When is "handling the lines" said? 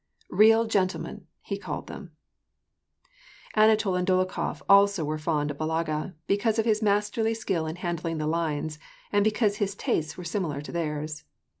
7.75-8.79